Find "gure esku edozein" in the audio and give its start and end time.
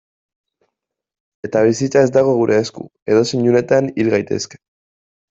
2.39-3.45